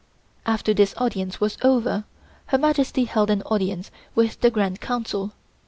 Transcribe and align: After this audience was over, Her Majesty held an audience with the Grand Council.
After 0.47 0.73
this 0.73 0.95
audience 0.97 1.39
was 1.39 1.59
over, 1.61 2.05
Her 2.47 2.57
Majesty 2.57 3.03
held 3.03 3.29
an 3.29 3.43
audience 3.43 3.91
with 4.15 4.41
the 4.41 4.49
Grand 4.49 4.81
Council. 4.81 5.31